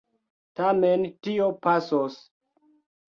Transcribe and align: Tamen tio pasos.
Tamen 0.59 1.05
tio 1.27 1.51
pasos. 1.67 2.21